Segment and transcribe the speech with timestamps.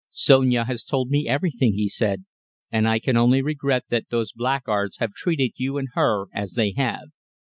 [0.09, 2.25] "Sonia has told me everything," he said;
[2.71, 6.71] "and I can only regret that those blackguards have treated you and her as they
[6.71, 7.09] have.